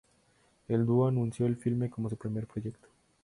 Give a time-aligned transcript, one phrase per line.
[0.67, 2.87] El duo anunció el filme como su primer proyecto.